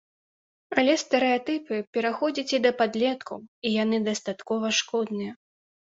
[0.81, 3.37] Але стэрэатыпы пераходзяць і да падлеткаў,
[3.69, 5.31] і яны дастаткова шкодныя.